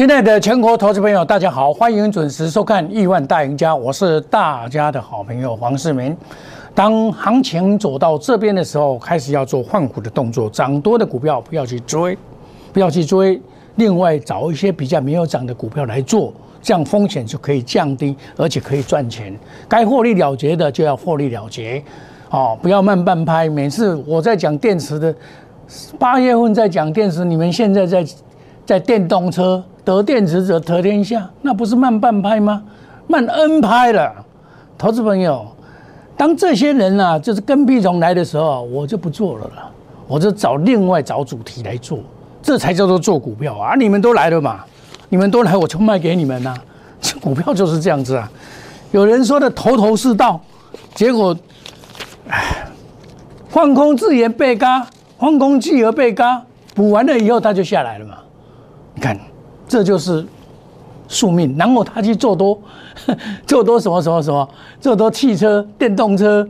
[0.00, 6.16] 亲爱的全国投资朋友，大家好，欢迎准时收看《亿万大赢家》，我是大家的好朋友黄世明。
[6.74, 12.16] 当行情走到这边的时候，开始要做换股的动作，涨多的股票不要去追，
[12.72, 13.38] 不要去追。
[13.74, 16.32] 另外找一些比较没有涨的股票来做，
[16.62, 19.38] 这样风险就可以降低，而且可以赚钱。
[19.68, 21.84] 该获利了结的就要获利了结，
[22.30, 23.50] 哦，不要慢半拍。
[23.50, 25.14] 每次我在讲电池的，
[25.98, 28.02] 八月份在讲电池，你们现在在
[28.70, 32.62] 在电动车得电池者得天下，那不是慢半拍吗？
[33.08, 34.14] 慢 N 拍了，
[34.78, 35.44] 投资朋友。
[36.16, 39.68] 当这些人啊，就是跟屁虫来的时候，我就不做了了，
[40.06, 41.98] 我就找另外找主题来做，
[42.40, 43.74] 这才叫做做股票啊！
[43.74, 44.60] 你们都来了嘛，
[45.08, 46.54] 你们都来，我就卖给你们呐。
[47.00, 48.30] 这股票就是这样子啊。
[48.92, 50.40] 有人说的头头是道，
[50.94, 51.36] 结果，
[52.28, 52.68] 唉，
[53.48, 54.86] 放空自研被嘎，
[55.18, 56.40] 放空继而被嘎，
[56.72, 58.18] 补完了以后他就下来了嘛。
[59.00, 59.18] 看，
[59.66, 60.24] 这就是。
[61.12, 62.56] 宿命，然后他去做多，
[63.44, 64.48] 做多什么什么什么，
[64.80, 66.48] 做多汽车、电动车，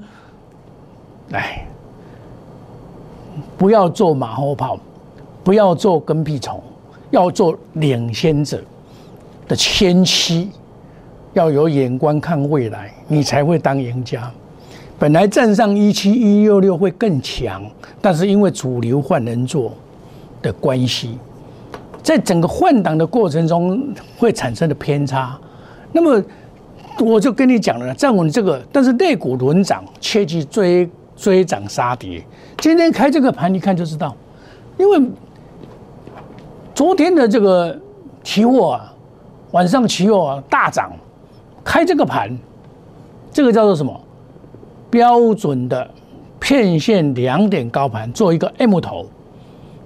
[1.33, 1.67] 哎，
[3.57, 4.79] 不要做马后炮，
[5.43, 6.63] 不要做跟屁虫，
[7.09, 8.63] 要做领先者
[9.49, 10.51] 的先期，
[11.33, 14.31] 要有眼光看未来，你才会当赢家。
[14.99, 17.65] 本来站上一七一六六会更强，
[18.03, 19.73] 但是因为主流换人做
[20.43, 21.19] 的关系。
[22.03, 25.39] 在整个换挡的过程中会产生的偏差，
[25.93, 26.23] 那么
[26.99, 32.25] 我就跟你讲了，站稳这个，但是肋骨轮涨，切记追追涨杀跌。
[32.59, 34.15] 今天开这个盘，你看就知道，
[34.79, 35.11] 因为
[36.75, 37.79] 昨天的这个
[38.23, 38.93] 期货啊，
[39.53, 40.93] 晚上期货啊大涨，
[41.63, 42.37] 开这个盘，
[43.33, 43.99] 这个叫做什么？
[44.91, 45.89] 标准的
[46.41, 49.07] 片线两点高盘，做一个 M 头。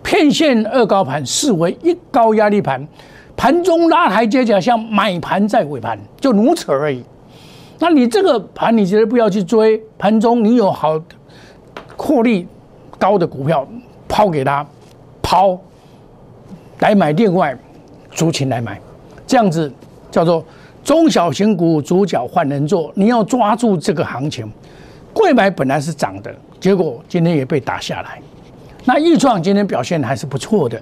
[0.05, 2.87] 片线二高盘视为一高压力盘，
[3.35, 7.03] 盘中拉台阶脚像买盘在尾盘，就如此而已。
[7.81, 9.83] 那你这个盘，你绝对不要去追。
[9.99, 11.01] 盘中你有好
[11.97, 12.47] 获利
[12.99, 13.67] 高的股票，
[14.07, 14.65] 抛给他，
[15.23, 15.59] 抛
[16.81, 17.57] 来买另外
[18.13, 18.79] 族群来买，
[19.27, 19.73] 这样子
[20.11, 20.45] 叫做
[20.85, 22.93] 中小型股主角换人做。
[22.95, 24.49] 你要抓住这个行情，
[25.13, 28.21] 贵买本来是涨的，结果今天也被打下来。
[28.85, 30.79] 那易创今天表现还是不错的，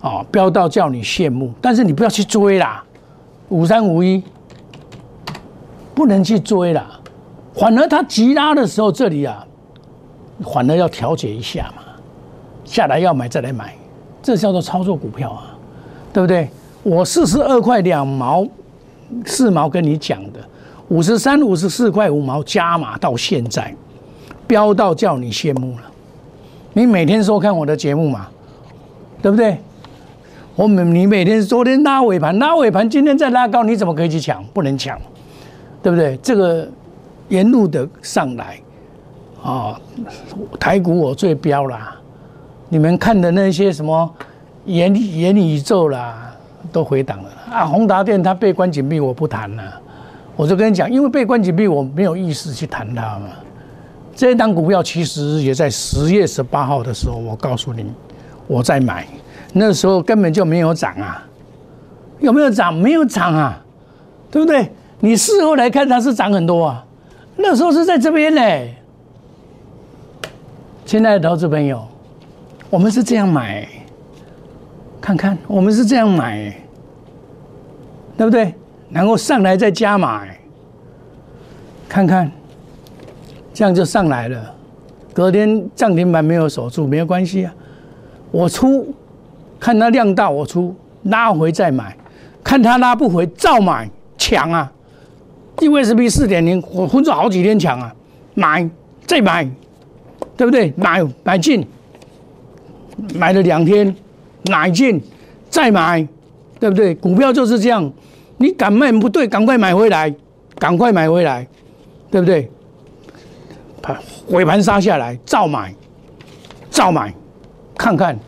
[0.00, 2.82] 啊，飙到叫你羡慕，但是你不要去追啦，
[3.48, 4.22] 五三五一
[5.94, 7.00] 不能去追啦，
[7.54, 9.46] 反而它急拉的时候，这里啊，
[10.52, 11.82] 反而要调节一下嘛，
[12.64, 13.74] 下来要买再来买，
[14.22, 15.56] 这叫做操作股票啊，
[16.12, 16.50] 对不对？
[16.82, 18.46] 我四十二块两毛
[19.24, 20.40] 四毛跟你讲的，
[20.88, 23.74] 五十三五十四块五毛加码到现在，
[24.48, 25.82] 飙到叫你羡慕了。
[26.76, 28.28] 你每天收看我的节目嘛，
[29.22, 29.56] 对不对？
[30.54, 34.44] 我每你每天昨天拉尾盘，拉尾盘，今天再拉高，你怎么可以去抢？
[34.52, 35.00] 不能抢，
[35.82, 36.18] 对不对？
[36.18, 36.68] 这个
[37.30, 38.60] 沿路的上来，
[39.42, 39.80] 啊，
[40.60, 41.96] 台股我最标啦。
[42.68, 44.14] 你们看的那些什么
[44.66, 46.30] 元元宇宙啦，
[46.70, 47.64] 都回档了啊。
[47.64, 49.62] 宏达电它被关紧闭，我不谈了。
[50.36, 53.28] 我就跟你讲，因为被关紧闭，我没有意识去谈它嘛。
[54.16, 57.84] 这一档股票其实也在十月十八号的时候，我告诉你，
[58.46, 59.06] 我在买，
[59.52, 61.22] 那时候根本就没有涨啊，
[62.20, 62.72] 有没有涨？
[62.74, 63.62] 没有涨啊，
[64.30, 64.72] 对不对？
[65.00, 66.82] 你事后来看它是涨很多啊，
[67.36, 68.42] 那时候是在这边呢。
[70.86, 71.86] 亲爱的投资朋友，
[72.70, 73.68] 我们是这样买，
[74.98, 76.56] 看看我们是这样买，
[78.16, 78.54] 对不对？
[78.88, 80.40] 然后上来再加买，
[81.86, 82.32] 看看。
[83.56, 84.54] 这样就上来了，
[85.14, 87.54] 隔天涨停板没有守住，没有关系啊。
[88.30, 88.94] 我出，
[89.58, 91.96] 看它量大我出，拉回再买，
[92.44, 93.88] 看它拉不回照买
[94.18, 94.70] 抢啊。
[95.60, 97.94] 因为 S P 四点零，我分做好几天抢啊，
[98.34, 98.68] 买
[99.06, 99.48] 再买，
[100.36, 100.70] 对不对？
[100.76, 101.66] 买买进，
[103.14, 103.96] 买了两天，
[104.50, 105.02] 买进
[105.48, 106.06] 再买，
[106.60, 106.94] 对不对？
[106.96, 107.90] 股票就是这样，
[108.36, 110.14] 你敢卖不对，赶快买回来，
[110.58, 111.48] 赶快买回来，
[112.10, 112.50] 对不对？
[114.28, 115.74] 尾盘杀下来，照买，
[116.70, 117.12] 照买，
[117.76, 118.18] 看看。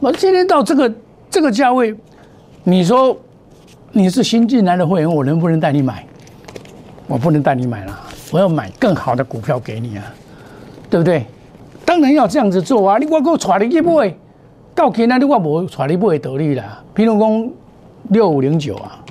[0.00, 0.92] 我今天到这个
[1.30, 1.94] 这个价位，
[2.64, 3.16] 你说
[3.92, 6.04] 你是新进来的会员，我能不能带你买？
[7.06, 7.98] 我不能带你买了，
[8.30, 10.04] 我要买更好的股票给你啊，
[10.90, 11.24] 对不对？
[11.84, 12.98] 当然要这样子做啊！
[12.98, 14.14] 你我给我带你去买，
[14.74, 16.84] 到今天你我无带你买得利啦。
[16.94, 17.50] 譬如讲
[18.10, 19.02] 六五零九啊，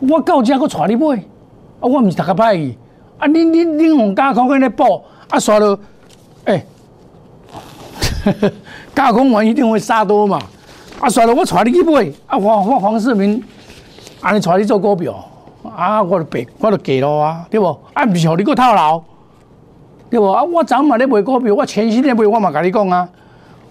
[0.00, 1.22] 我到家我带你买，啊，
[1.80, 2.56] 我唔是大家派。
[3.18, 3.26] 啊！
[3.26, 5.78] 你你你用加空跟咧报啊，刷了，
[6.44, 6.64] 哎，
[8.94, 10.38] 加空完一定会杀多嘛，
[11.00, 12.10] 啊，刷了，我带你去买。
[12.26, 13.42] 啊，我我黄世明，
[14.20, 15.14] 安尼带你做股票，
[15.76, 17.66] 啊，我就白，我就给咯啊，对不？
[17.92, 19.02] 啊，不是互你个套牢，
[20.08, 20.30] 对不？
[20.30, 23.08] 啊，我早嘛咧买股票，我前些天买，我嘛跟你讲啊。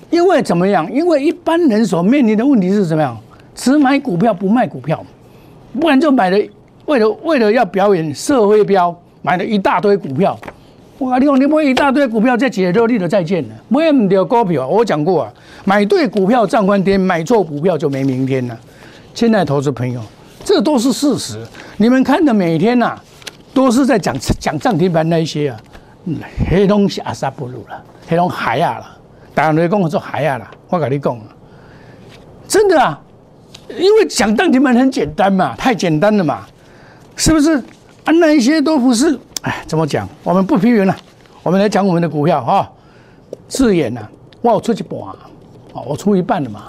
[0.10, 0.90] 因为怎么样？
[0.92, 3.18] 因为一般人所面临的问题是怎么样？
[3.54, 5.04] 只买股票不卖股票，
[5.80, 6.38] 不然就买了，
[6.86, 8.96] 为了为了要表演社会标，
[9.28, 10.40] 买了一大堆股票。
[10.98, 13.56] 我跟你讲，你买一大堆股票，再解热力的再见了。
[13.68, 15.34] 买唔到股票，我讲过啊，
[15.66, 18.58] 买对股票涨翻天，买错股票就没明天了。
[19.14, 20.02] 亲爱的投资朋友，
[20.46, 21.46] 这都是事实。
[21.76, 22.98] 你们看的每天呐，
[23.54, 25.60] 都是在讲讲涨停板那一些啊，
[26.50, 28.86] 黑东西阿萨不如了，黑东海啊了。
[29.36, 31.20] 大家讲我做海啊了，我跟你讲，
[32.48, 32.98] 真的啊，
[33.78, 36.46] 因为讲涨停板很简单嘛，太简单了嘛，
[37.18, 37.62] 是不是？
[38.08, 40.08] 啊，那一些都不是，哎，怎么讲？
[40.24, 40.96] 我们不批评了，
[41.44, 42.72] 我们来讲我们的股票哈。
[43.50, 44.00] 字眼呐，
[44.42, 45.18] 我出去半，啊，
[45.86, 46.64] 我出一半了嘛，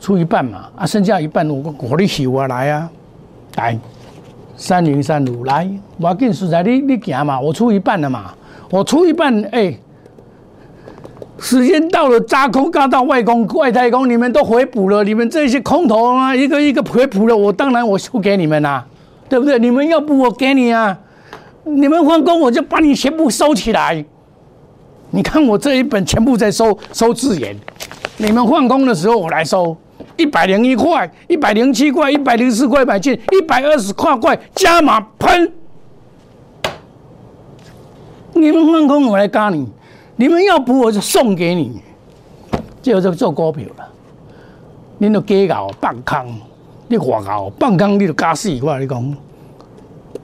[0.00, 2.88] 出一半嘛，啊，剩下一半我我你收啊来啊，
[3.56, 3.78] 来，
[4.56, 5.68] 三零三五来，
[5.98, 8.32] 我跟实在你你行嘛，我出一半了嘛，
[8.70, 9.76] 我出一半，哎。
[11.36, 18.86] 时间到了，扎空嘎到外公外太空，你们都回补了，你们这些空头啊，一个一个回补了，我当然我输给你们啦，
[19.28, 19.58] 对不对？
[19.58, 20.98] 你们要补我给你啊，
[21.64, 24.04] 你们换工我就把你全部收起来。
[25.10, 27.56] 你看我这一本全部在收收字眼，
[28.16, 29.76] 你们换工的时候我来收，
[30.16, 35.52] 一百零一块，一百零七块，一百零四块买进，一百二十块块加码喷，
[38.32, 39.68] 你们换工我来嘎你。
[40.16, 41.82] 你们要补，我就送给你，
[42.80, 43.88] 就做做股票了。
[44.98, 46.38] 你都给搞放空，
[46.96, 48.78] 你外搞半空，你就加四块。
[48.78, 49.16] 你讲，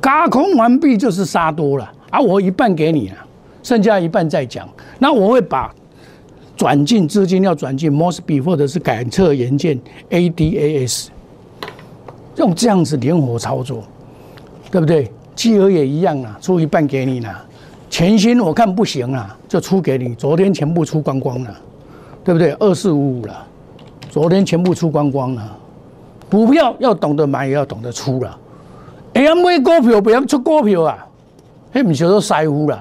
[0.01, 2.21] 加空完毕就是杀多了啊！
[2.21, 3.17] 我一半给你了，
[3.63, 4.69] 剩下一半再讲。
[4.99, 5.75] 那我会把
[6.57, 9.81] 转进资金要转进 Mosby 或者是感测元件
[10.11, 11.09] ADAS，
[12.37, 13.83] 用这样子灵活操作，
[14.71, 15.11] 对不对？
[15.35, 17.45] 金额也一样啊，出一半给你了。
[17.89, 20.15] 全新我看不行啊，就出给你。
[20.15, 21.61] 昨天全部出光光了，
[22.23, 22.53] 对不对？
[22.61, 23.47] 二四五五了，
[24.09, 25.57] 昨天全部出光光了。
[26.31, 28.39] 股票要懂得买，也要懂得出了。
[29.15, 31.07] 哎呀，买股票不要出股票啊，
[31.73, 32.77] 那不是做师傅了。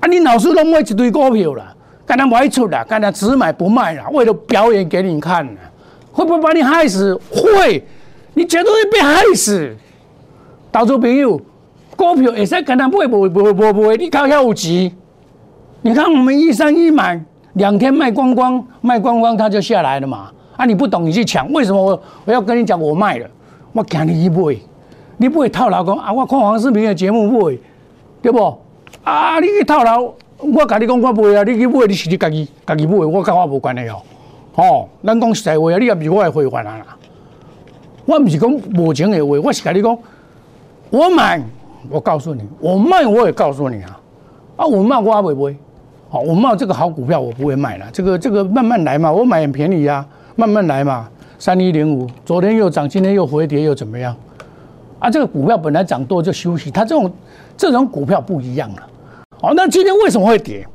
[0.00, 1.64] 啊，你老是都买一堆股票了，
[2.06, 5.46] 干他买出啦，干他只买不卖啦，为了表演给你看，
[6.12, 7.14] 会不会把你害死？
[7.30, 7.84] 会，
[8.34, 9.76] 你绝对会被害死。
[10.70, 11.40] 投资朋友。
[11.96, 14.94] 股票也是跟他买，不不不不，你靠下有急。
[15.80, 17.18] 你看我们一三一买，
[17.54, 20.30] 两天卖光光，卖光光它就下来了嘛。
[20.56, 23.26] 啊，你不懂你去抢，为什么我我要跟你讲我卖了？
[23.72, 24.56] 我赶你去买，
[25.18, 26.12] 你不会套牢讲啊？
[26.12, 27.60] 我看黄视频的节目不会，
[28.22, 28.58] 对不？
[29.04, 30.00] 啊，你去套牢，
[30.38, 34.02] 我跟你讲我不会啊，你去买你是你家己家己买，我跟我无关系哦。
[34.54, 36.96] 哦，咱讲实在话啊，你也不是我的会员啊啦。
[38.04, 39.98] 我不是讲无情的话，我是跟你讲，
[40.90, 41.42] 我买。
[41.88, 44.00] 我告诉你，我卖我也告诉你啊，
[44.56, 45.56] 啊，我卖我也不会？
[46.08, 50.04] 好，我卖这个好股票我不会卖了，这个这个慢慢来嘛，我买很便宜呀，
[50.36, 51.08] 慢慢来嘛。
[51.38, 54.14] 三一零五，昨天又涨，今天又回跌，又怎么样？
[54.98, 57.12] 啊，这个股票本来涨多就休息，它这种
[57.56, 58.88] 这种股票不一样了。
[59.40, 60.66] 好，那今天为什么会跌？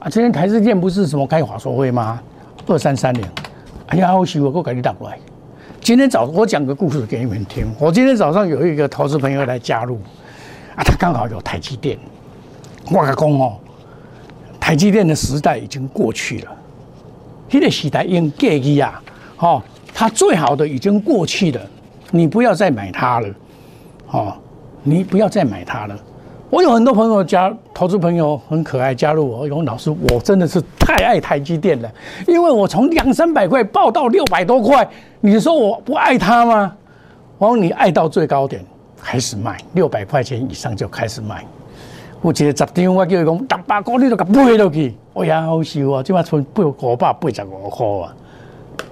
[0.00, 2.20] 啊，今天台积电不是什么开华说会吗？
[2.66, 3.24] 二三三零，
[3.86, 5.18] 哎呀，好喜我给我赶紧打过来。
[5.80, 9.98] 今天早我讲个故事给你们听，我今天早上有一个投资朋友来加入。
[10.76, 11.98] 啊，他刚好有台积电，
[12.90, 13.54] 我讲哦，
[14.58, 16.50] 台积电的时代已经过去了，
[17.54, 19.00] 现在时代用过去啊，
[19.38, 19.62] 哦，
[19.94, 21.60] 它最好的已经过去了，
[22.10, 23.28] 你不要再买它了，
[24.10, 24.34] 哦，
[24.82, 25.96] 你不要再买它了。
[26.50, 31.88] 我有很多朋友加投资朋友很可爱，加入我，永老师，我真的是太爱台积电了，
[32.26, 34.84] 因为我从两三百块爆到六百多块，
[35.20, 36.76] 你说我不爱它吗？
[37.38, 38.60] 我说你爱到最高点。
[39.00, 41.44] 开始卖六百块钱以上就开始卖，
[42.24, 46.02] 有一个十张我叫伊讲，六百块你都甲买落去，哎呀好笑啊！
[46.02, 48.16] 即马剩八五百八十五块啊，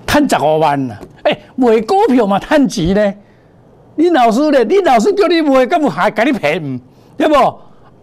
[0.06, 1.00] 赚十五万啊！
[1.22, 3.16] 哎，卖股票嘛赚钱咧？
[3.96, 6.80] 你老师咧，你老师叫你卖，敢有还给你骗？
[7.16, 7.34] 对不？
[7.34, 7.56] 啊，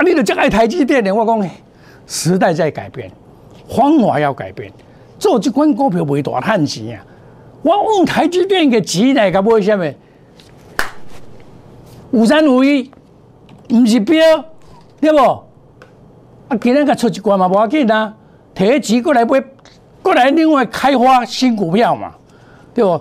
[0.03, 1.49] 你就这爱台积电咧，我讲
[2.07, 3.11] 时代在改变，
[3.67, 4.71] 方法要改变，
[5.19, 7.05] 做即款股票卖大赚钱啊！
[7.61, 9.93] 我用台积电个钱来甲买什么？
[12.11, 12.89] 五三五一，
[13.71, 14.17] 唔是标，
[15.01, 15.17] 对不？
[15.17, 18.13] 啊，今天个出一关嘛，无要紧啊，
[18.55, 19.43] 提钱过来买，
[20.01, 22.11] 过来另外开发新股票嘛，
[22.73, 22.91] 对不？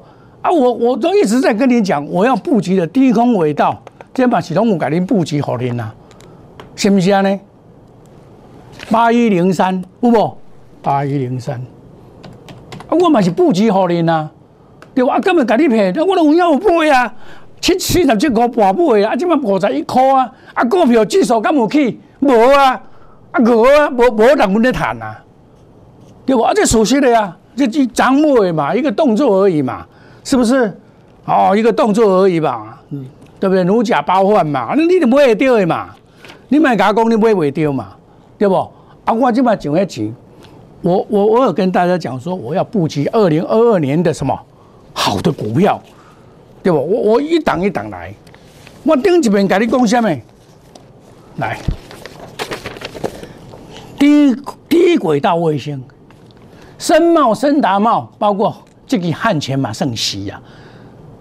[0.41, 3.83] 啊，我我都一直在跟你讲，我要布局的低空轨道，
[4.15, 5.91] 先把启动股改成布局好听呐，
[6.77, 7.23] 是不是啊？
[7.23, 7.41] 呢？
[8.91, 10.39] 八一零三，有无？
[10.81, 11.61] 八一零三，
[12.89, 14.31] 啊，我嘛是布局好听呐，
[14.95, 15.15] 对吧？
[15.15, 17.15] 啊，根本甲你骗，我拢有要有买啊，
[17.61, 21.99] 七七十七块半买啊，啊，即摆五十一块啊，啊，股票指数敢有去？
[22.21, 22.81] 无啊，
[23.33, 25.23] 啊，无啊，无无人阮咧谈啊，
[26.27, 26.43] 对不？
[26.43, 29.87] 啊，这熟悉的呀，这这涨买嘛，一个动作而已嘛，
[30.25, 30.73] 是不是？
[31.25, 33.05] 哦，一个动作而已吧，嗯，
[33.39, 33.63] 对不对？
[33.63, 35.91] 如假包换嘛，那你就买会到的嘛，
[36.49, 37.89] 你莫甲我讲你买袂到嘛，
[38.39, 38.55] 对不？
[39.05, 40.15] 啊，我即摆上迄钱，
[40.83, 44.39] 我我我有跟大家讲说，我要布局二零二二年的什么
[44.93, 45.81] 好的股票，
[46.69, 46.79] 对不？
[46.79, 48.13] 我我一档一档来，
[48.85, 50.15] 我顶一遍甲你讲什么？
[51.37, 51.59] 来，
[53.99, 54.37] 低
[54.69, 55.83] 低轨道卫星，
[56.77, 58.55] 深茂、深达茂，包括
[58.87, 60.39] 这个汉泉嘛、盛熙呀。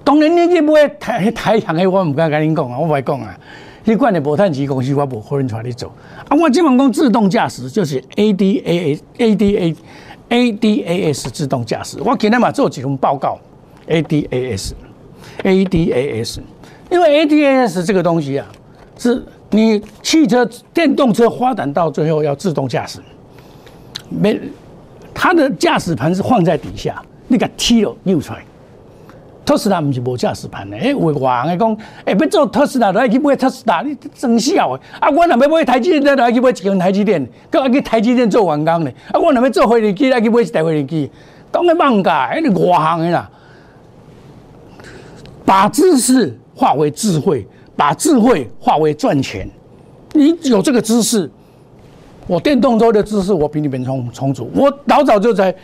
[0.03, 3.39] 当然，你去买台台阳的，我唔敢跟你讲啊，我唔讲啊。
[3.85, 5.89] 你管的无碳基公司，我无可能带你走
[6.27, 6.35] 啊。
[6.35, 9.75] 我基本讲自动驾驶就是 A D A S A D A
[10.27, 12.01] A D A S 自动驾驶。
[12.01, 13.39] 我今天嘛做几份报告
[13.85, 14.75] ，A D A S
[15.43, 16.41] A D A S，
[16.89, 18.45] 因为 A D A S 这个东西啊，
[18.97, 22.99] 是你汽车电动车发展到最后要自动驾驶，
[24.09, 24.39] 没
[25.13, 28.39] 它的驾驶盘是放在底下，你给踢了扭出来。
[29.45, 34.83] 特斯拉不是无驾驶盘的，哎，有外行的讲，哎，要做特斯拉，就要去买特斯拉，你真笑的。
[34.99, 38.91] 啊，我若要买台积电，就要去买一根台积电，搁要去台积电做完工的。
[39.09, 41.09] 啊，我若要做飞机，要去买一台飞机，
[41.53, 43.29] 讲个妄噶，哎，你外行的啦。
[45.47, 49.49] 把知识化为智慧，把智慧化为赚钱。
[50.11, 51.31] 你有这个知识，
[52.27, 54.51] 我电动车的知识我比你们充充足。
[54.53, 55.55] 我老早就在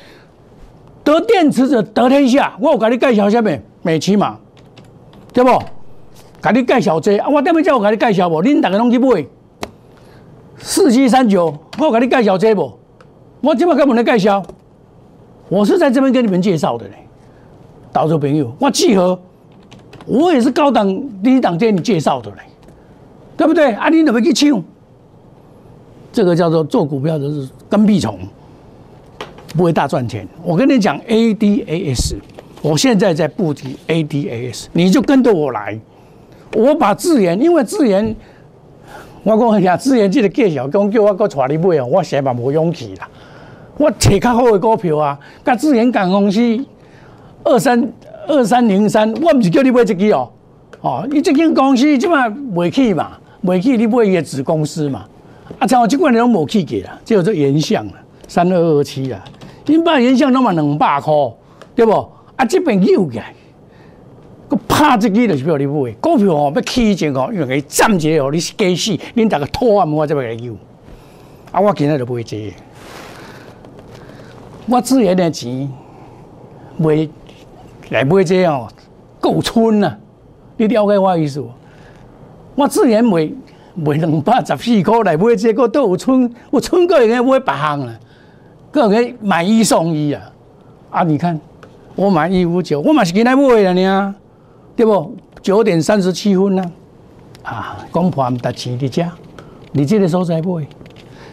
[1.04, 3.62] 得电池者得天下，我有给你介绍下面。
[3.82, 4.40] 美骑嘛，
[5.34, 5.62] 对不？
[6.42, 8.42] 给你介绍这啊，我点要叫我给你介绍无？
[8.42, 9.26] 恁大家拢去买
[10.60, 12.72] 四七三九，我给你介绍这不？
[13.42, 14.42] 我今麦根本来介绍，
[15.50, 16.94] 我是在这边跟你们介绍的嘞。
[17.92, 19.20] 岛州朋友，我契合，
[20.06, 20.88] 我也是高档
[21.22, 22.38] 低档店你介绍的嘞，
[23.38, 23.72] 对不对？
[23.74, 24.64] 啊，你怎么去抢？
[26.12, 28.20] 这个叫做做股票的是跟屁虫，
[29.56, 30.28] 不会大赚钱。
[30.44, 32.16] 我跟你讲，A D A S。
[32.62, 35.78] 我现在在布局 ADAS，你就跟着我来。
[36.56, 38.16] 我把智研，因为智研，
[39.24, 43.10] 我讲下智研这个介绍，讲叫我搁带你买啊，我实在无勇气啦。
[43.78, 46.40] 我找较好的股票啊，甲智研港公司
[47.44, 47.86] 二三
[48.28, 50.30] 二三零三，我唔是叫你买这支哦，
[50.82, 53.12] 哦，你这间公司即嘛未起嘛，
[53.42, 55.06] 未起你买伊个子公司嘛。
[55.60, 57.94] 啊，像我即款你拢无起价啦，只有这原相啦，
[58.28, 59.24] 三二二七啦，
[59.66, 61.14] 你把原相拢嘛两百块，
[61.76, 61.92] 对不？
[62.36, 63.34] 啊，这边又来，
[64.50, 70.56] 我拍这个就是叫你买股票哦，要起前哦，用个暂时哦，你是假死，恁大家拖啊，我这边来有。
[71.52, 72.54] 啊，我今日就买这，
[74.68, 75.72] 我自然的钱
[76.78, 77.08] 买
[77.94, 78.68] 来买这哦，
[79.20, 79.96] 够村呐，
[80.58, 81.46] 你了解我意思？
[82.56, 83.32] 我自然买
[83.76, 88.00] 买两百十四块来买这个都有村，有村个人买别行了，
[88.72, 90.22] 个人买一送一啊！
[90.90, 91.40] 啊，你看。
[91.96, 94.16] 我买一五九，我嘛是今日买的呢，
[94.76, 95.16] 对不？
[95.44, 96.72] 九点三十七分呢，
[97.44, 99.12] 啊，光盘达钱的家，
[99.74, 100.66] 你这个所在买，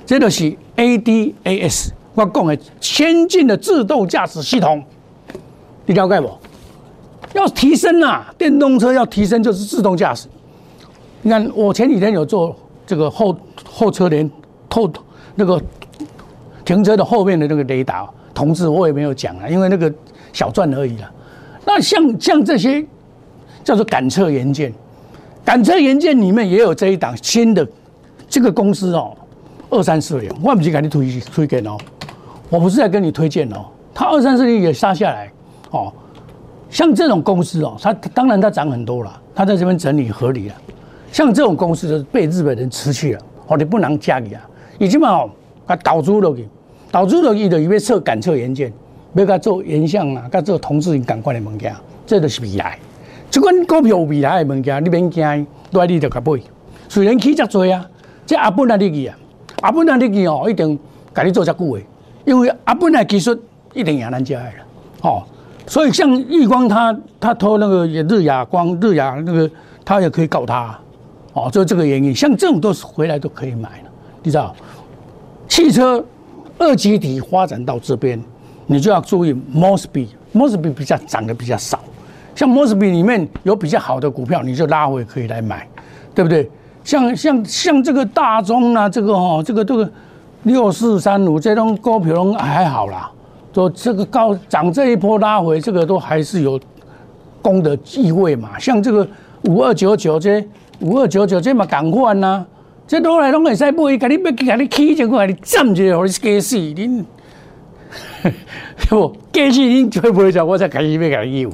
[0.05, 4.85] 这就是 ADAS，我讲的先进的自动驾驶系统，
[5.87, 6.29] 你了解不？
[7.35, 10.29] 要提升啊，电动车要提升就是自动驾驶。
[11.23, 12.55] 你看我前几天有做
[12.87, 14.31] 这个后后车联
[14.69, 14.91] 后
[15.35, 15.61] 那个
[16.65, 19.93] 停车的后面的那个雷达，同志我也没有讲啊，因为那个。
[20.33, 21.11] 小赚而已了。
[21.65, 22.87] 那像像这些
[23.65, 24.73] 叫做感测元件，
[25.45, 27.67] 感测元件里面也有这一档新的
[28.29, 29.13] 这个公司哦，
[29.71, 31.77] 二三四零，我不是给你推推荐哦，
[32.49, 35.29] 我不是在跟你推荐哦，它二三四零也杀下来
[35.73, 35.93] 哦。
[36.71, 40.55] 像这种公司哦，它当然它涨很多了，它在这边整理合理了。
[41.13, 44.41] 像这种公司就是被日本人吃去了，哦，你不能加你啊，
[44.79, 45.31] 已经嘛哦，
[45.67, 46.49] 它导出了去，
[46.91, 48.73] 导出了去的，以为测感测元件。
[49.15, 51.75] 要甲做影像啊，甲做同质性感官的物件，
[52.07, 52.79] 这就是未来。
[53.29, 56.41] 这款股票未来的物件，你免惊，来你就甲买。
[56.89, 57.85] 虽然起遮多啊，
[58.25, 59.19] 这阿本啊利益啊，
[59.63, 60.79] 阿本啊利益哦，一定
[61.13, 61.83] 甲你做遮久的，
[62.25, 63.37] 因为阿本的技术
[63.75, 64.53] 一定赢咱家的啦。
[65.03, 65.23] 哦，
[65.67, 69.51] 所以像易光，他他偷那个日亚光、日亚那个，
[69.85, 70.79] 他也可以告他。
[71.33, 73.91] 哦，就这个原因，像这种都是回来都可以买了。
[74.23, 74.55] 你知道，
[75.49, 76.05] 汽车
[76.59, 78.21] 二级体发展到这边。
[78.67, 81.81] 你就要注意 Mosby，Mosby 比较涨得比较少，
[82.37, 85.67] 像 Mosby 里面有比较好的股票，你就拉回可以来买，
[86.15, 86.49] 对不对？
[86.85, 89.91] 像像像这个大中啊，这个哈，这个这个
[90.45, 93.11] 六四三五这种股票还好啦，
[93.53, 96.59] 说这个高涨这一波拉回，这个都还是有
[97.43, 98.59] 功德机会嘛。
[98.59, 99.07] 像这个
[99.43, 100.47] 五二九九这
[100.81, 102.45] 五二九九这嘛赶快呐，
[102.87, 107.05] 这都来拢会使买，给你要给你起一个，给你占一个，给你加死 恁。
[108.89, 111.53] 不，加死恁吹不着，我才开始要给你有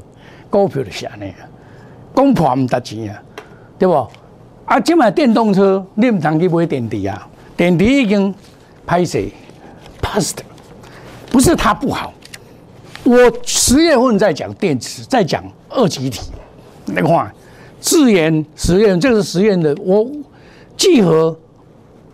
[0.50, 1.48] 股票就是安尼啊，
[2.14, 3.22] 讲破唔值钱啊，
[3.78, 4.06] 对不？
[4.66, 8.34] 啊，即卖电动车你唔通去买电池啊，电池已经
[8.84, 9.22] 拍死
[10.02, 10.38] past，
[11.36, 12.14] 不是它不好。
[13.04, 13.14] 我
[13.44, 16.30] 十月份在讲电池，在讲二极体，
[16.86, 17.30] 你看
[17.78, 19.76] 自研实验，这个是实验的。
[19.82, 20.10] 我
[20.78, 21.36] 聚合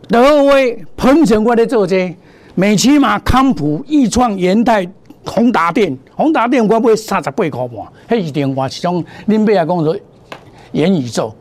[0.08, 2.12] 德威、鹏程我在做这，
[2.56, 4.84] 美骑马、康普、易创、元泰、
[5.24, 9.96] 宏达电、宏达电我买三十八块半，迄是电话，其中恁贝也讲说
[10.72, 11.32] 元宇宙，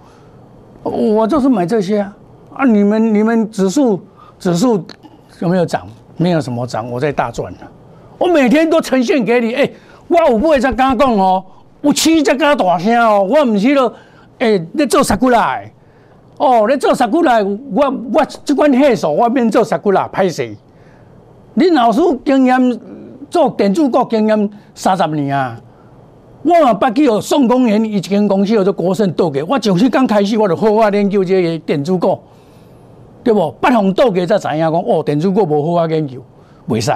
[0.83, 2.15] 我就是买这些啊。
[2.53, 3.99] 啊，你们你们指数
[4.37, 4.85] 指数
[5.39, 5.87] 有没有涨？
[6.21, 7.59] 没有什么涨，我在大赚了。
[8.19, 9.69] 我每天都呈现给你，哎，
[10.07, 11.43] 我有买才敢讲哦，
[11.81, 13.91] 有气才敢大声哦，我唔是咯，
[14.37, 15.71] 哎，你做啥过来？
[16.37, 17.43] 哦，你做啥过来？
[17.43, 20.55] 我我这款系数，我免做啥过来，歹势。
[21.55, 22.79] 你老师经验
[23.29, 25.59] 做电子股经验三十年啊，
[26.43, 32.19] 我嘛捌去哦宋公园一间公司叫做国盛倒给，我就是刚开始我就好好研究这个电子股，
[33.23, 33.51] 对不？
[33.61, 36.23] 八红倒给才知影讲，哦，电子股无好啊研究，
[36.67, 36.91] 袂使。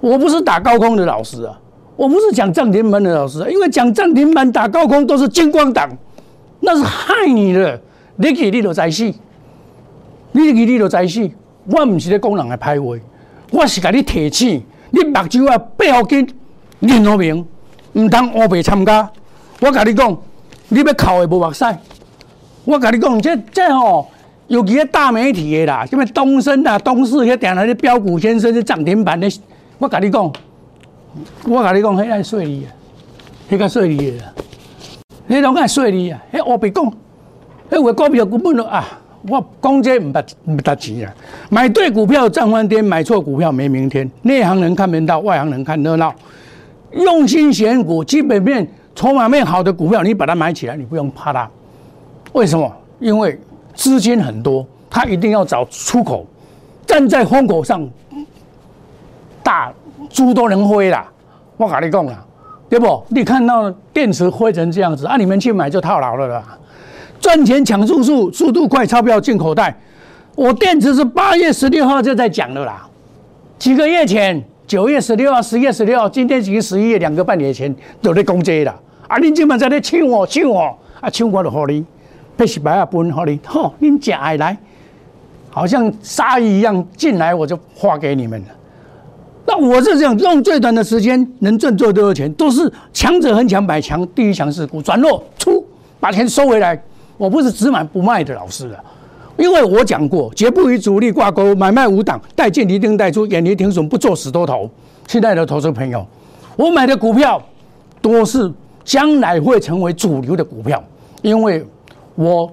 [0.00, 1.58] 我不是打高空的老师啊，
[1.96, 5.88] 我不是讲涨停板的老师，因为讲涨停板打高空都是金光党，
[6.60, 7.80] 那是害你的，
[8.16, 9.12] 你去你就知死，
[10.32, 11.30] 你去你就知死。
[11.70, 13.00] 我唔是咧讲人的歹话，
[13.50, 16.26] 我是甲你提醒，你目睭啊背后紧，
[16.80, 17.44] 认好明，
[17.94, 19.10] 唔通乌白参加。
[19.60, 20.16] 我甲你讲，
[20.68, 21.64] 你要考的无目屎。
[22.64, 24.06] 我甲你讲，这这吼。
[24.48, 29.28] 尤其个大媒体的啦，什么东升啊、东市迄点来的标股先生是涨停板的。
[29.78, 30.32] 我甲你讲，
[31.44, 32.72] 我甲你讲，迄个税利啊，
[33.50, 34.24] 迄个税利的，
[35.28, 36.84] 迄拢爱税利啊，迄我别讲，
[37.70, 38.84] 迄有股票根本都啊，
[39.28, 41.14] 我讲这唔值唔值钱啊！
[41.50, 44.10] 买对股票赚翻天，买错股票没明天。
[44.22, 46.14] 内行人看门道，外行人看热闹。
[46.92, 51.50] 用心选股，基本面、筹码面好的股票，你把它买起来，你不用怕它。
[52.32, 52.72] 为什么？
[52.98, 53.38] 因为
[53.78, 56.26] 资金很多，他一定要找出口，
[56.84, 57.88] 站在风口上。
[59.40, 59.72] 大
[60.10, 61.08] 猪都能飞啦！
[61.56, 62.24] 我跟你讲啦，
[62.68, 63.02] 对不？
[63.08, 66.58] 你看到电池飞成这样子啊，你们去买就套牢了啦！
[67.20, 69.74] 赚钱抢速速，速度快，钞票进口袋。
[70.34, 72.86] 我电池是八月十六号就在讲了啦，
[73.60, 78.80] 几个月前，九月十六号、十月十六号，今天已经十一月，两个半年前都在攻击了。
[79.06, 81.84] 啊，你今晚在那抢我，抢我，啊，抢我就好你，
[82.38, 84.56] 八十八啊分好你，好，恁假爱来，
[85.50, 88.46] 好像鲨鱼一样进来，我就划给你们了。
[89.44, 95.66] 那我是这样，用最短的时间能赚最多的钱，都是强者恒强买强，第一强势股转弱出，
[95.98, 96.80] 把钱收回来。
[97.16, 98.78] 我不是只买不卖的老师了，
[99.36, 104.70] 因为我讲过，绝不与主力挂钩，买卖无档，带进一定带出，远离停损，不做死多头。
[105.08, 106.06] 亲爱的投资朋友，
[106.54, 107.42] 我买的股票
[108.00, 108.48] 都是
[108.84, 110.80] 将来会成为主流的股票，
[111.22, 111.66] 因为
[112.18, 112.52] 我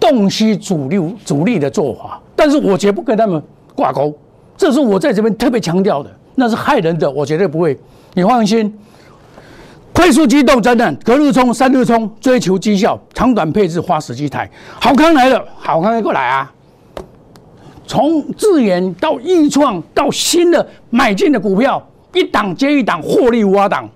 [0.00, 3.40] 洞悉主流主力的做法，但是我绝不跟他们
[3.74, 4.10] 挂钩，
[4.56, 6.10] 这是我在这边特别强调的。
[6.34, 7.78] 那是害人的，我绝对不会。
[8.14, 8.74] 你放心，
[9.92, 14.50] 快速机动真的隔日冲、三日冲，追求绩效，长短配置花十几台。
[14.80, 16.50] 好康来了，好康过来啊！
[17.86, 23.86] 从智研到易创到新的买进的股票，一档接一档获利无档。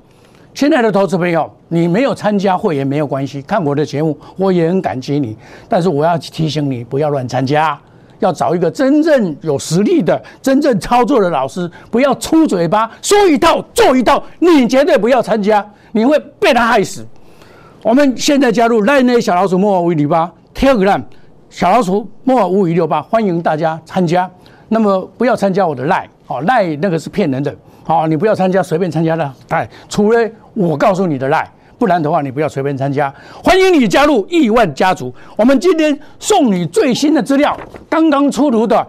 [0.52, 5.36] 亲爱的投资朋友，你没有参加会员没有关系，看我的节目我也很感激你。
[5.68, 7.78] 但是我要提醒你，不要乱参加。
[8.18, 17.06] 要找一个真正有实力的、真正操作的老师，不要出嘴巴说一套做一套，你绝对不要参加，你会被他害死。
[17.82, 21.02] 我们现在加入赖内小老鼠莫尔五六八 Telegram
[21.50, 24.30] 小老鼠莫尔五五六八，欢迎大家参加。
[24.68, 27.54] 那么不要参加我的赖，哦赖那个是骗人的，
[27.86, 31.48] 好你不要参加，随便参加的哎，除了我告诉你的赖。
[31.78, 33.14] 不然的话，你不要随便参加。
[33.44, 35.14] 欢迎你加入亿万家族。
[35.36, 37.56] 我们今天送你最新的资料，
[37.88, 38.84] 刚刚出炉的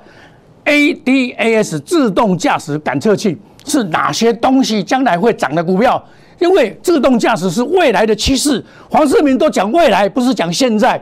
[0.66, 4.82] ADAS 自动驾驶感测器是哪些东西？
[4.84, 6.04] 将来会涨的股票？
[6.40, 8.66] 因为自动驾驶是未来的趋势。
[8.90, 11.00] 黄世明都讲未来，不是讲现在。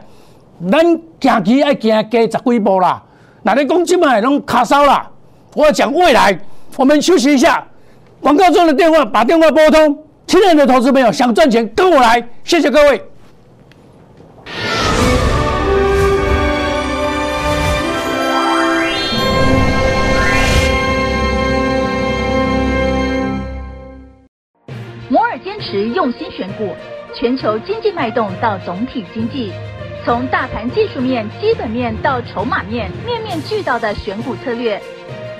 [0.70, 0.84] 咱
[1.18, 3.02] 行棋爱行加十几步啦。
[3.44, 5.08] 哪里讲今麦拢卡烧啦？
[5.54, 6.38] 我要讲未来。
[6.76, 7.66] 我们休息一下，
[8.26, 10.04] 广告中的电话，把电话拨通。
[10.26, 13.00] 亲爱的投资朋友，想赚钱跟我来，谢谢各位。
[25.08, 25.86] 摩尔坚持。
[25.90, 26.74] 用心选股，
[27.14, 29.52] 全球经济脉动到总体经济，
[30.04, 34.82] 从大盘技术面、基本面到筹码面，面面俱到的选股策略。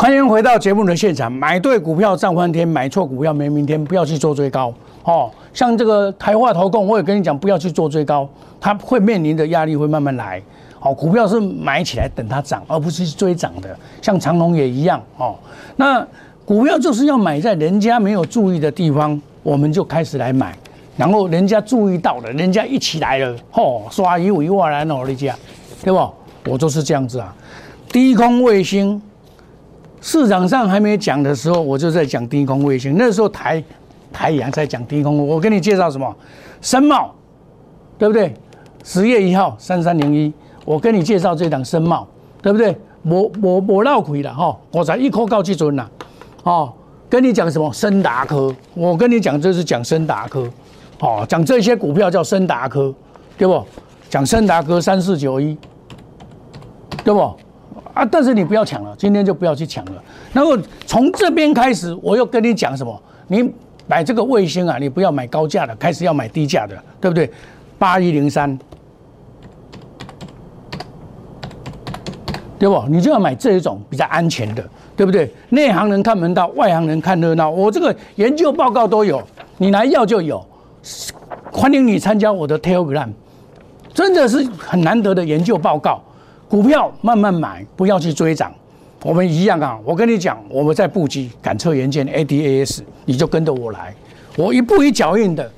[0.00, 1.30] 欢迎回到节目的现场。
[1.30, 3.84] 买对股票涨翻天，买错股票没明天。
[3.84, 4.72] 不要去做追高
[5.04, 5.30] 哦。
[5.52, 8.26] 像这个台化投控，我也跟你讲，不要去做追高，
[8.58, 10.40] 它会面临的压力会慢慢来。
[10.80, 13.76] 哦，股票是买起来等它涨，而不是追涨的。
[14.00, 15.34] 像长隆也一样哦。
[15.76, 16.02] 那
[16.46, 20.56] 股票就是要买在人家没有注意的地方，我们就开始来买。
[20.96, 25.36] 然后人家注意到了，人家一起来了，吼，刷一五一万来努力加，
[25.84, 26.10] 对不？
[26.50, 27.36] 我就是这样子啊。
[27.92, 28.98] 低空卫星。
[30.00, 32.96] 市场上还没讲的时候，我就在讲低空卫星。
[32.96, 33.62] 那时候台
[34.12, 36.16] 台阳在讲低空，我跟你介绍什么？
[36.60, 37.14] 深茂，
[37.98, 38.34] 对不对？
[38.82, 40.32] 十月一号三三零一，
[40.64, 42.06] 我跟你介绍这档深茂，
[42.40, 42.74] 对不对？
[43.02, 45.90] 我我我绕亏了哈，我才一口告基准了，
[46.42, 46.72] 哦，
[47.08, 47.72] 跟你讲什么？
[47.72, 50.46] 深达科，我跟你讲这是讲深达科，
[51.00, 52.94] 哦，讲这些股票叫深达科，
[53.36, 53.62] 对不？
[54.08, 55.56] 讲深达科三四九一，
[57.04, 57.36] 对不？
[57.94, 58.04] 啊！
[58.04, 60.02] 但是你不要抢了，今天就不要去抢了。
[60.32, 63.02] 然后从这边开始，我又跟你讲什么？
[63.28, 63.52] 你
[63.86, 67.30] 买这个卫星啊，你不要买高价的，开始要买低价的，对不对？
[67.78, 68.58] 八一零三，
[72.58, 72.84] 对不？
[72.88, 74.62] 你就要买这一种比较安全的，
[74.96, 75.32] 对不对？
[75.48, 77.50] 内行人看门道，外行人看热闹。
[77.50, 79.22] 我这个研究报告都有，
[79.58, 80.44] 你来要就有。
[81.52, 83.08] 欢迎你参加我的 Telegram，
[83.92, 86.02] 真的是很难得的研究报告。
[86.50, 88.52] 股票慢慢买，不要去追涨。
[89.04, 93.94] 我们一样啊，我跟你讲，我们在布局感测元件 ADAS，你就跟着我来，
[94.36, 95.48] 我一步一脚印的。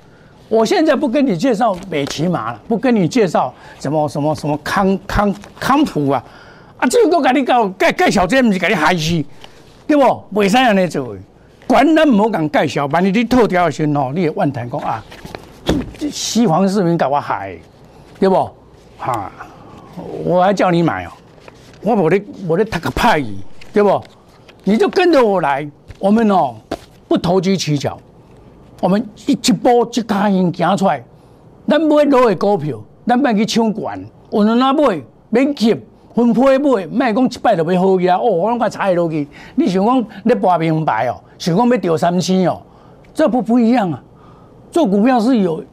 [0.51, 6.23] 我现在不跟你介绍美骑马了，不跟你介绍什么什么什么康康康普啊，
[6.77, 9.25] 啊，这个跟你搞介介绍这不是给你害死，
[9.87, 10.03] 对不？
[10.35, 11.17] 袂使安尼做，
[11.67, 15.03] 管咱唔好讲介绍，万一你脱掉的时候，你也万谈讲啊，
[16.11, 17.57] 西方市民搞我害，
[18.21, 18.51] 对不？
[18.99, 19.33] 哈。
[20.25, 21.11] 我还叫你买哦，
[21.83, 23.23] 我我的我的他个派
[23.73, 24.03] 对不？
[24.65, 26.55] 你就跟着我来，我们哦
[27.09, 27.99] 不投机取巧，
[28.81, 31.03] 我们一一波一卡音行出来，
[31.67, 34.01] 咱买落的股票，咱别去抢管，
[34.31, 35.77] 我们哪买免急，
[36.15, 38.17] 分批买，卖讲一摆就要好去啊！
[38.19, 39.27] 哦，我拢快踩落去，
[39.57, 42.63] 你想讲你博名牌哦，想讲要掉三千哦，
[43.13, 44.01] 这不不一样啊！
[44.71, 45.65] 做股票是有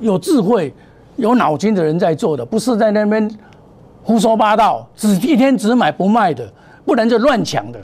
[0.00, 0.74] 有智慧、
[1.16, 3.30] 有脑筋的人在做的，不是在那边。
[4.06, 6.48] 胡说八道，只一天只买不卖的，
[6.84, 7.80] 不然就乱抢的，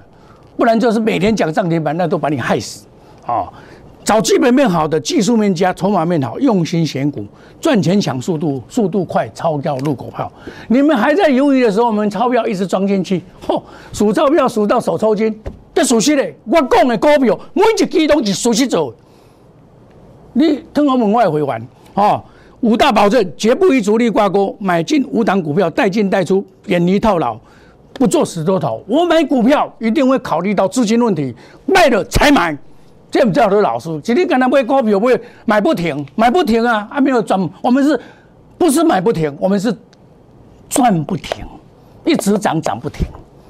[0.57, 2.87] 不然就是每天讲涨停板，那都把你害死
[3.27, 3.53] 啊！
[4.05, 7.25] 找基本面好的，技术面佳，筹码面好，用心选股，
[7.61, 10.31] 赚钱抢速度，速度快，钞票入股票。
[10.69, 13.61] 你们还在犹豫的时候，我们钞票一直装进去，吼，
[13.93, 15.37] 数钞票数到手抽筋。
[15.75, 18.95] 这熟悉的，我讲的股票，每一支都是熟悉走。
[20.35, 21.61] 你通我门外回还
[21.95, 22.23] 啊！
[22.63, 24.57] 五大保证，绝不与主力挂钩。
[24.61, 27.37] 买进五档股票，带进带出，远离套牢，
[27.93, 28.83] 不做死多头。
[28.87, 31.35] 我买股票一定会考虑到资金问题，
[31.67, 32.57] 卖了才买。
[33.11, 33.91] 这不叫做老师。
[34.03, 36.89] 今天跟他买股票，不会买不停，买不停啊！
[36.89, 38.01] 还没有赚，我们是
[38.57, 39.37] 不是买不停？
[39.41, 39.77] 我们是
[40.69, 41.45] 赚不停，
[42.05, 43.05] 一直涨涨不停。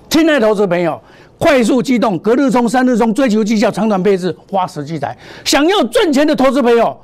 [0.08, 0.98] 亲爱的投资朋友，
[1.36, 5.14] 快速机动，隔日冲，三日冲，追求绩效，长短配置，花时积财。
[5.44, 6.96] 想要赚钱的投资朋友。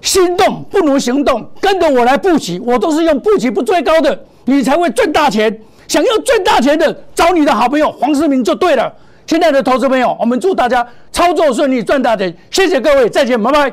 [0.00, 5.60] 心动不如行动，跟着我来布局，我都是用布局不追高的，你才会赚大钱。
[5.86, 8.92] 想要赚大钱的，找你的好朋友黄世明就对了。
[9.26, 12.34] 现在的投资朋友，我们祝大家操作顺利，赚大钱。
[12.50, 13.72] 谢谢各位，再见，拜拜。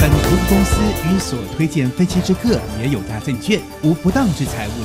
[0.00, 0.10] 本
[0.48, 4.84] 公司与所推荐分期之客也有大证券无不当之财务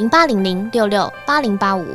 [0.00, 1.94] 零八零零六六八零八五